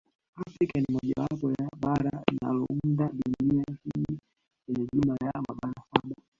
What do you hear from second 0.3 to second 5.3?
Afrika ni mojawapo ya bara linalounda dunia hii yenye jumla